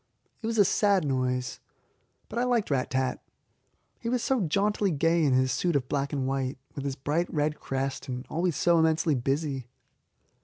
It 0.41 0.47
was 0.47 0.57
a 0.57 0.65
sad 0.65 1.05
noise, 1.05 1.59
but 2.27 2.39
I 2.39 2.43
liked 2.43 2.71
Rat 2.71 2.89
tat. 2.89 3.21
He 3.99 4.09
was 4.09 4.23
so 4.23 4.41
jauntily 4.41 4.89
gay 4.89 5.23
in 5.23 5.33
his 5.33 5.51
suit 5.51 5.75
of 5.75 5.87
black 5.87 6.11
and 6.11 6.25
white, 6.25 6.57
with 6.73 6.85
his 6.85 6.95
bright 6.95 7.31
red 7.31 7.59
crest, 7.59 8.07
and 8.07 8.25
always 8.27 8.55
so 8.55 8.79
immensely 8.79 9.13
busy. 9.13 9.67